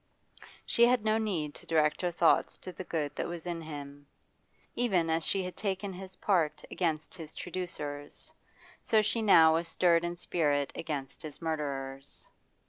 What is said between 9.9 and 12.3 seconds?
in spirit against his murderers.